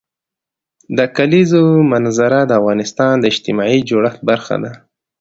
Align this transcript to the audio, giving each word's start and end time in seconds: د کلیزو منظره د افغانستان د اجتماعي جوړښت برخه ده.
د 0.97 0.99
کلیزو 1.17 1.63
منظره 1.91 2.39
د 2.45 2.51
افغانستان 2.59 3.13
د 3.19 3.23
اجتماعي 3.31 3.79
جوړښت 3.89 4.21
برخه 4.29 4.55
ده. 4.63 4.73